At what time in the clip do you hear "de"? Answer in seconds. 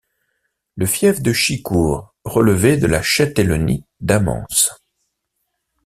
1.21-1.31, 2.77-2.87